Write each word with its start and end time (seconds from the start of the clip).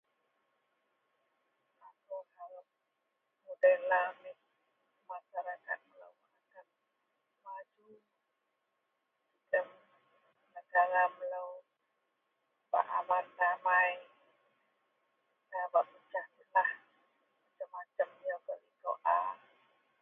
Akou 1.87 2.21
arep 2.43 2.67
mudei 3.43 3.77
lau 3.91 4.11
neh 4.23 4.37
masarakat 5.07 5.79
melou…... 5.89 6.13
maju 7.43 7.89
jegem 9.49 9.67
negara 10.53 11.03
melou 11.17 11.51
bak 12.71 12.87
aman 12.99 13.25
damai, 13.37 13.91
nda 15.47 15.59
bak 15.73 15.85
pecah 15.91 16.25
belah. 16.35 16.71
Macem-macem 16.77 18.09
yau 18.27 18.39
gak 18.45 18.59
likou 18.65 18.95
a 19.19 19.19